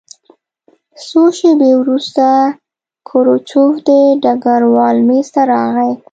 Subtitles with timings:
[1.07, 2.25] څو شېبې وروسته
[3.07, 3.89] کروچکوف د
[4.23, 5.91] ډګروال مېز ته راغی